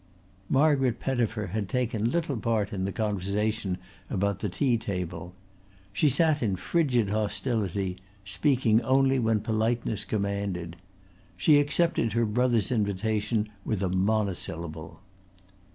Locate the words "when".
9.19-9.41